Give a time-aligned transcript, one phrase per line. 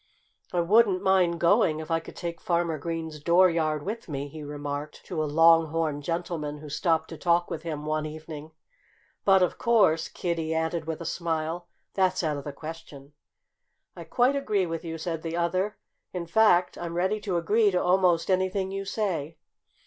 [0.51, 5.05] "I wouldn't mind going, if I could take Farmer Green's dooryard with me," he remarked
[5.05, 8.49] to a long horned gentleman who stopped to talk with him one evening.
[9.25, 13.13] "But of course," Kiddie added with a smile, "that's out of the question."
[13.95, 15.77] "I quite agree with you," said the other.
[16.13, 19.37] "In fact, I'm ready to agree to almost anything you say."